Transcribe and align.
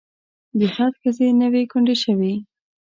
د 0.59 0.61
سعد 0.75 0.93
ښځې 1.01 1.27
نه 1.39 1.47
وې 1.51 1.63
کونډې 1.71 1.95
شوې. 2.03 2.33